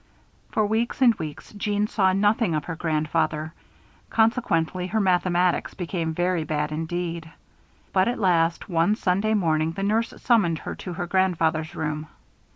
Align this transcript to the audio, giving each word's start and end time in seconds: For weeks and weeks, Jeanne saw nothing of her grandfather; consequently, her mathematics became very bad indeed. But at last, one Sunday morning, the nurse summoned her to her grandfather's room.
For 0.49 0.65
weeks 0.65 0.99
and 1.03 1.13
weeks, 1.13 1.53
Jeanne 1.53 1.85
saw 1.85 2.11
nothing 2.11 2.55
of 2.55 2.65
her 2.65 2.75
grandfather; 2.75 3.53
consequently, 4.09 4.87
her 4.87 4.99
mathematics 4.99 5.75
became 5.75 6.11
very 6.15 6.43
bad 6.43 6.71
indeed. 6.71 7.29
But 7.93 8.07
at 8.07 8.17
last, 8.17 8.67
one 8.67 8.95
Sunday 8.95 9.35
morning, 9.35 9.73
the 9.73 9.83
nurse 9.83 10.11
summoned 10.17 10.57
her 10.57 10.73
to 10.73 10.93
her 10.93 11.05
grandfather's 11.05 11.75
room. 11.75 12.07